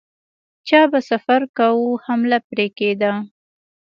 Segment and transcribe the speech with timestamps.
[0.67, 3.11] چا به سفر کاوه حمله پرې کېده.